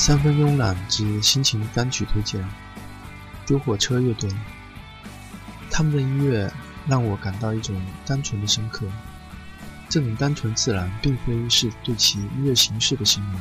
[0.00, 2.42] 三分慵懒之心情单曲推荐：
[3.44, 4.30] 丢火车乐队。
[5.70, 6.50] 他们的音乐
[6.88, 8.86] 让我感到一种单纯的深刻。
[9.90, 13.38] 这种单纯自然，并非是对其音乐形式的形容，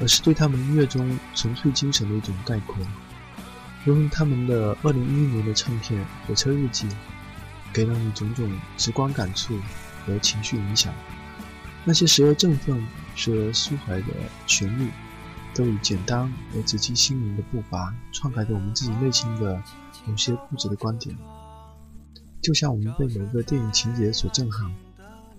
[0.00, 2.74] 而是对他们音乐中纯粹精神的一种概括。
[3.84, 6.88] 如同他们的2011年的唱片《火车日记》，
[7.74, 9.60] 给了你种种直观感触
[10.06, 10.90] 和情绪影响。
[11.84, 12.82] 那些时而振奋、
[13.14, 14.06] 时而抒怀的
[14.46, 14.88] 旋律。
[15.56, 19.58] 都以简单而直击心灵的步伐，篡改着我们自己内心的
[20.04, 21.16] 某些固执的观点。
[22.42, 24.70] 就像我们被某个电影情节所震撼，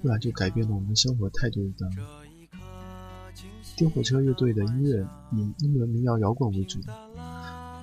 [0.02, 1.90] 突然就改变了我们生活态度一般。
[3.76, 6.80] 丢火车乐队的音乐以英伦民谣摇滚为主，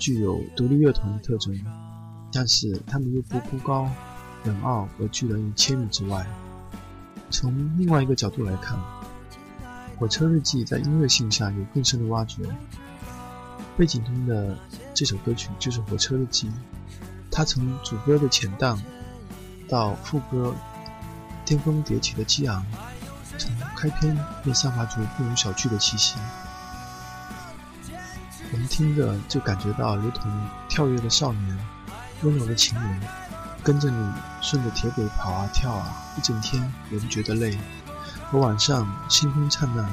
[0.01, 1.57] 具有独立乐团的特征，
[2.33, 3.89] 但是他们又不孤高、
[4.45, 6.27] 冷傲而拒人于千里之外。
[7.31, 8.77] 从另外一个角度来看。
[9.99, 12.43] 火车日记在音乐性上有更深的挖掘。
[13.77, 14.57] 背景中的
[14.93, 16.51] 这首歌曲就是火车日记，
[17.31, 18.81] 它从主歌的浅淡
[19.69, 20.55] 到副歌
[21.45, 22.65] 巅峰迭起的激昂，
[23.37, 26.17] 从开篇便散发出不容小觑的气息。
[28.53, 30.31] 我们听着就感觉到如同
[30.69, 31.59] 跳跃的少年，
[32.23, 33.01] 温柔的情人，
[33.65, 37.59] 跟着你顺着铁轨跑啊跳啊，一整天也不觉得累。
[38.31, 39.87] 和晚上星空灿烂，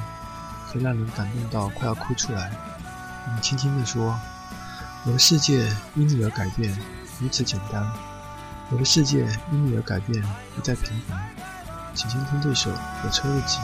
[0.71, 2.51] 可让人感动到快要哭出来。
[3.33, 4.19] 你轻轻地说
[5.05, 6.75] ：“我的世界因你而改变，
[7.19, 7.87] 如此简单。
[8.69, 10.23] 我的世界因你而改变，
[10.55, 11.19] 不再平凡。”
[11.93, 13.57] 请倾听这首《火车日记》。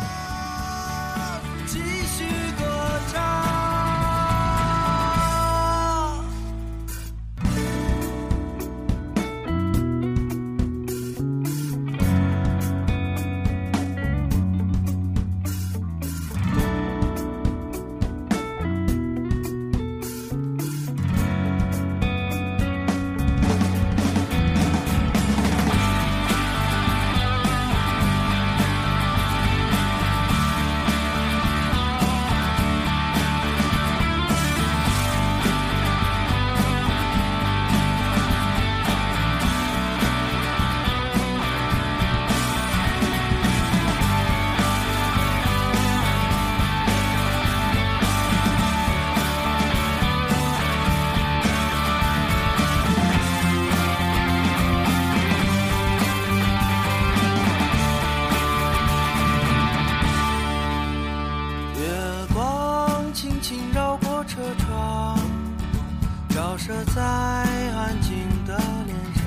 [66.97, 69.23] 在安静的脸上，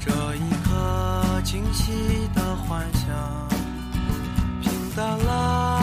[0.00, 3.06] 这一刻清晰的幻想，
[4.60, 5.77] 平淡了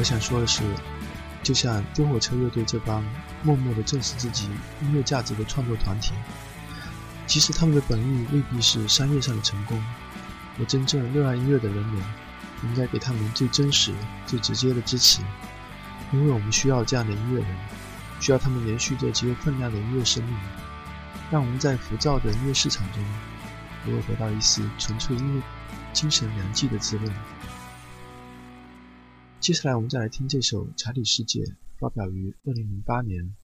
[0.00, 0.62] 我想说的是，
[1.42, 3.04] 就像丢火车乐队这帮
[3.42, 4.48] 默默地正视自己
[4.80, 6.14] 音乐价值的创作团体，
[7.26, 9.78] 其实他们的本意未必是商业上的成功。
[10.58, 12.02] 而真正热爱音乐的人们，
[12.62, 13.92] 应该给他们最真实、
[14.26, 15.20] 最直接的支持，
[16.12, 17.56] 因为我们需要这样的音乐人，
[18.20, 20.34] 需要他们延续着极有分量的音乐生命，
[21.30, 23.04] 让我们在浮躁的音乐市场中，
[23.84, 25.42] 能够得到一丝纯粹音乐
[25.92, 27.14] 精神良剂的滋润。
[29.40, 31.40] 接下来，我们再来听这首《查理世界》，
[31.78, 33.34] 发表于2008年。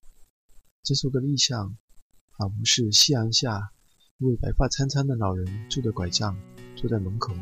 [0.82, 1.74] 这首歌的意象，
[2.36, 3.72] 仿佛是夕阳下
[4.18, 6.36] 一位白发苍苍的老人拄着拐杖
[6.76, 7.34] 坐在门口，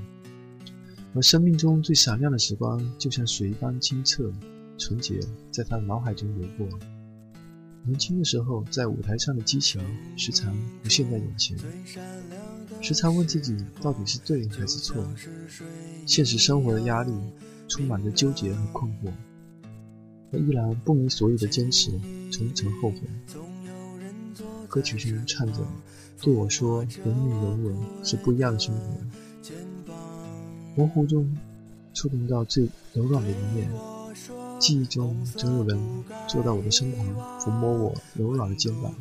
[1.16, 4.32] 而生命中最闪亮的时光，就像水一般清澈、
[4.78, 5.18] 纯洁，
[5.50, 6.68] 在他的脑海中流过。
[7.82, 9.82] 年轻的时候，在舞台上的激情
[10.16, 10.54] 时常
[10.84, 11.58] 浮现在眼前，
[12.80, 15.04] 时常问自己到底是对还是错。
[16.06, 17.12] 现实生活的压力
[17.74, 19.10] 充满着纠结和困惑，
[20.30, 21.90] 我依然不明所以的坚持，
[22.30, 23.00] 从曾后悔。
[24.68, 25.58] 歌曲中唱着，
[26.22, 28.96] 对我说：“人与人吻是不一样的生活。”
[30.76, 31.36] 模糊中
[31.92, 33.68] 触动到最柔软的一面。
[34.60, 38.94] 记忆中总有人坐到我的身旁，抚摸我柔软的肩膀，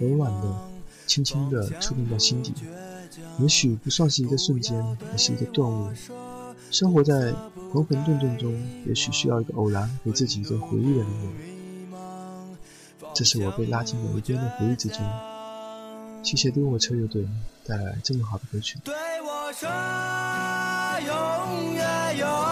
[0.00, 0.68] 柔软的、
[1.06, 2.52] 轻轻的触动到心底。
[3.38, 4.76] 也许不算是一个瞬间，
[5.12, 5.88] 而是一个顿悟。
[6.70, 7.32] 生活在
[7.72, 8.52] 浑浑沌沌中，
[8.86, 11.30] 也许需要一个偶然，给自己一个回忆的理由。
[13.14, 14.98] 这是我被拉进某一天的回忆之中。
[16.22, 17.24] 谢谢丢火车乐队
[17.64, 18.78] 带来这么好的歌曲。
[18.84, 19.68] 对我说，
[21.06, 22.45] 永远，永